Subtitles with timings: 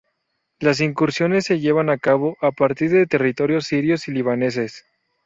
[0.57, 4.83] Las incursiones se llevaron a cabo a partir de territorios sirios y libaneses.